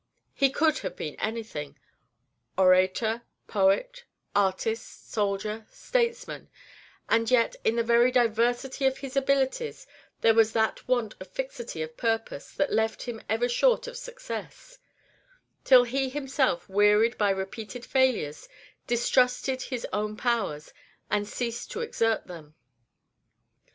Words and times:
He 0.33 0.49
could 0.49 0.79
have 0.79 0.95
been 0.95 1.13
anything, 1.19 1.77
orator, 2.57 3.21
poet, 3.45 4.05
artist, 4.35 5.11
soldier, 5.11 5.67
statesman; 5.69 6.49
and 7.07 7.29
yet, 7.29 7.55
in 7.63 7.75
the 7.75 7.83
very 7.83 8.11
diversity 8.11 8.87
of 8.87 8.97
his 8.97 9.15
abilities 9.15 9.85
there 10.21 10.33
was 10.33 10.53
that 10.53 10.87
want 10.87 11.13
of 11.19 11.27
fixity 11.27 11.83
of 11.83 11.95
purpose 11.97 12.51
that 12.53 12.73
left 12.73 13.03
him 13.03 13.21
ever 13.29 13.47
short 13.47 13.85
of 13.85 13.95
success, 13.95 14.79
till 15.63 15.83
he 15.83 16.09
himself, 16.09 16.67
wearied 16.67 17.15
by 17.19 17.29
repeated 17.29 17.85
failures, 17.85 18.49
distrusted 18.87 19.61
his 19.61 19.85
own 19.93 20.17
powers, 20.17 20.73
and 21.11 21.27
ceased 21.27 21.69
to 21.69 21.81
exert 21.81 22.25
them. 22.25 22.55